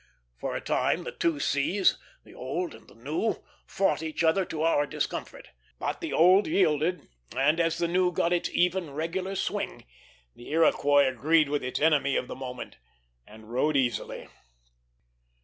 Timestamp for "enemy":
11.79-12.15